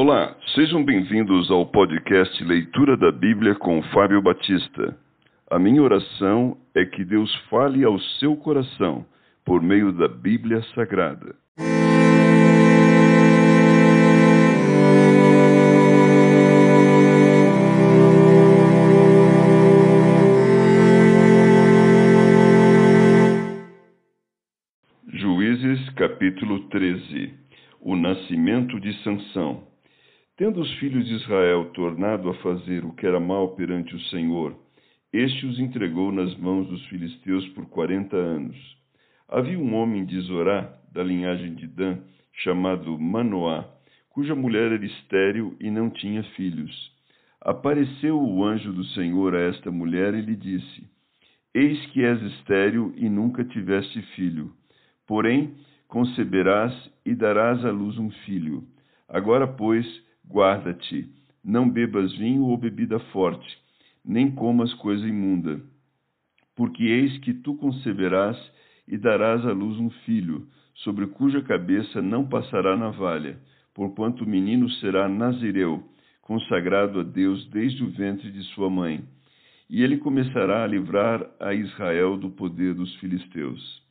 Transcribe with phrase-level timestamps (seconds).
[0.00, 4.96] Olá, sejam bem-vindos ao podcast Leitura da Bíblia com Fábio Batista.
[5.50, 9.04] A minha oração é que Deus fale ao seu coração
[9.44, 11.34] por meio da Bíblia Sagrada.
[25.08, 27.34] Juízes capítulo 13
[27.80, 29.67] O nascimento de Sansão
[30.38, 34.56] Tendo os filhos de Israel tornado a fazer o que era mal perante o Senhor,
[35.12, 38.56] este os entregou nas mãos dos filisteus por quarenta anos.
[39.28, 41.98] Havia um homem de Zorá, da linhagem de Dan,
[42.32, 43.68] chamado Manoá,
[44.10, 46.92] cuja mulher era estéril e não tinha filhos.
[47.40, 50.88] Apareceu o anjo do Senhor a esta mulher e lhe disse:
[51.52, 54.52] Eis que és estéril e nunca tiveste filho.
[55.04, 55.56] Porém,
[55.88, 56.72] conceberás
[57.04, 58.62] e darás à luz um filho.
[59.08, 59.84] Agora, pois,
[60.30, 61.08] Guarda-te,
[61.42, 63.58] não bebas vinho ou bebida forte,
[64.04, 65.58] nem comas coisa imunda.
[66.54, 68.36] Porque eis que tu conceberás
[68.86, 73.38] e darás à luz um filho, sobre cuja cabeça não passará navalha,
[73.74, 75.82] porquanto o menino será nazireu,
[76.20, 79.02] consagrado a Deus desde o ventre de sua mãe.
[79.70, 83.82] E ele começará a livrar a Israel do poder dos filisteus.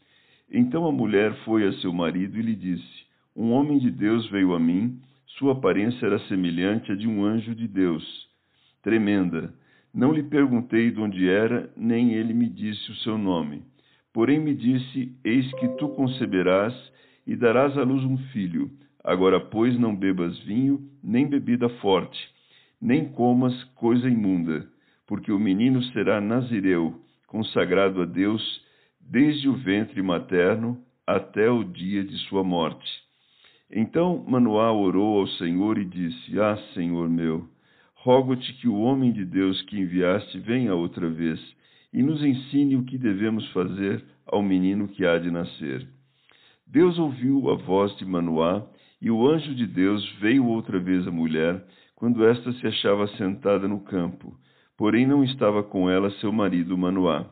[0.52, 4.54] Então a mulher foi a seu marido e lhe disse: Um homem de Deus veio
[4.54, 5.00] a mim
[5.36, 8.04] sua aparência era semelhante à de um anjo de Deus,
[8.82, 9.54] tremenda.
[9.94, 13.64] Não lhe perguntei de onde era, nem ele me disse o seu nome.
[14.14, 16.74] Porém me disse: Eis que tu conceberás
[17.26, 18.72] e darás à luz um filho.
[19.04, 22.18] Agora, pois, não bebas vinho, nem bebida forte,
[22.82, 24.68] nem comas coisa imunda,
[25.06, 28.42] porque o menino será nazireu, consagrado a Deus
[29.00, 33.07] desde o ventre materno até o dia de sua morte
[33.72, 37.48] então Manoá orou ao Senhor e disse: Ah, Senhor meu,
[37.96, 41.40] rogo-te que o homem de Deus que enviaste venha outra vez
[41.94, 45.88] e nos ensine o que devemos fazer ao menino que há de nascer.
[46.66, 48.66] Deus ouviu a voz de Manoá,
[49.02, 51.64] e o anjo de Deus veio outra vez à mulher,
[51.96, 54.36] quando esta se achava sentada no campo,
[54.78, 57.26] porém não estava com ela seu marido Manoá.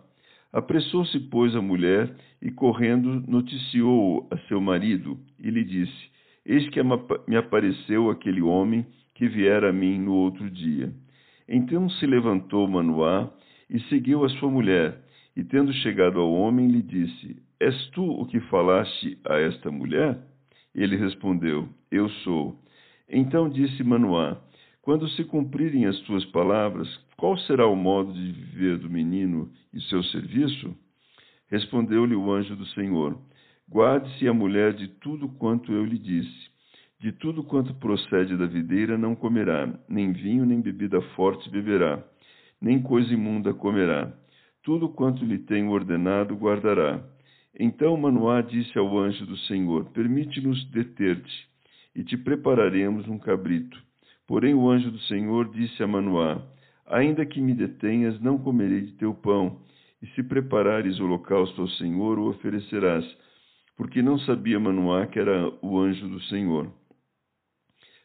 [0.53, 6.14] Apressou-se, pois, a mulher e, correndo, noticiou a seu marido e lhe disse:
[6.45, 6.81] Eis que
[7.27, 8.85] me apareceu aquele homem
[9.15, 10.93] que viera a mim no outro dia.
[11.47, 13.31] Então se levantou Manoá
[13.69, 15.01] e seguiu a sua mulher,
[15.35, 20.19] e tendo chegado ao homem, lhe disse: És tu o que falaste a esta mulher?
[20.73, 22.59] Ele respondeu: Eu sou.
[23.09, 24.37] Então disse Manoá:
[24.81, 29.81] Quando se cumprirem as tuas palavras, qual será o modo de viver do menino e
[29.81, 30.75] seu serviço?
[31.49, 33.17] Respondeu-lhe o anjo do Senhor:
[33.69, 36.49] Guarde-se a mulher de tudo quanto eu lhe disse.
[36.99, 42.03] De tudo quanto procede da videira não comerá, nem vinho, nem bebida forte beberá,
[42.61, 44.13] nem coisa imunda comerá.
[44.63, 47.03] Tudo quanto lhe tenho ordenado guardará.
[47.59, 51.47] Então Manoá disse ao anjo do Senhor: Permite-nos deter-te,
[51.95, 53.77] e te prepararemos um cabrito.
[54.27, 56.41] Porém o anjo do Senhor disse a Manoá:
[56.87, 59.59] Ainda que me detenhas, não comerei de teu pão,
[60.01, 63.05] e se preparares holocausto ao Senhor, o oferecerás
[63.75, 66.71] porque não sabia Manoá que era o anjo do Senhor.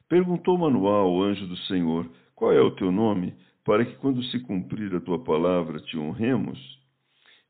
[0.09, 4.41] Perguntou Manoá ao anjo do Senhor: Qual é o teu nome, para que quando se
[4.41, 6.59] cumprir a tua palavra te honremos?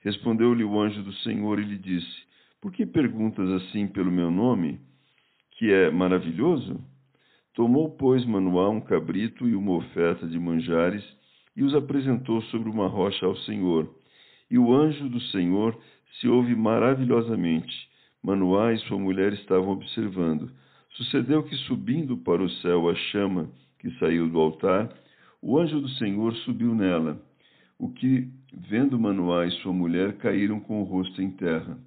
[0.00, 2.22] Respondeu-lhe o anjo do Senhor e lhe disse:
[2.60, 4.80] Por que perguntas assim pelo meu nome,
[5.52, 6.78] que é maravilhoso?
[7.54, 11.04] Tomou, pois, Manoá um cabrito e uma oferta de manjares
[11.56, 13.92] e os apresentou sobre uma rocha ao Senhor.
[14.50, 15.76] E o anjo do Senhor
[16.18, 17.89] se ouve maravilhosamente
[18.22, 20.50] Manoá e sua mulher estavam observando.
[20.90, 23.48] Sucedeu que, subindo para o céu a chama
[23.78, 24.92] que saiu do altar,
[25.40, 27.20] o anjo do Senhor subiu nela.
[27.78, 31.78] O que, vendo Manoá e sua mulher, caíram com o rosto em terra.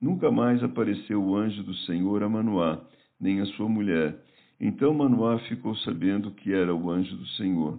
[0.00, 2.84] Nunca mais apareceu o anjo do Senhor a Manoá,
[3.20, 4.16] nem a sua mulher.
[4.60, 7.78] Então Manoá ficou sabendo que era o anjo do Senhor.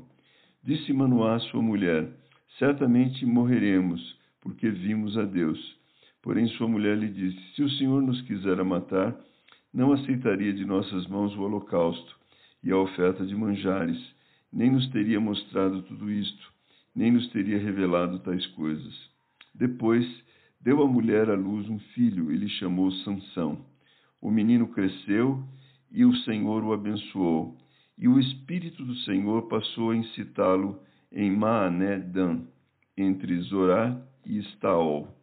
[0.63, 2.09] Disse Manoá à sua mulher:
[2.57, 5.76] Certamente morreremos, porque vimos a Deus.
[6.27, 9.17] Porém, sua mulher lhe disse: Se o Senhor nos quisera matar,
[9.73, 12.19] não aceitaria de nossas mãos o holocausto
[12.61, 13.97] e a oferta de manjares,
[14.51, 16.51] nem nos teria mostrado tudo isto,
[16.93, 18.93] nem nos teria revelado tais coisas.
[19.55, 20.05] Depois,
[20.59, 23.65] deu a mulher à luz um filho e lhe chamou Sansão.
[24.21, 25.41] O menino cresceu
[25.89, 27.55] e o Senhor o abençoou,
[27.97, 30.77] e o Espírito do Senhor passou a incitá-lo
[31.09, 32.41] em Maané Dan,
[32.97, 35.16] entre Zorá e Estaol.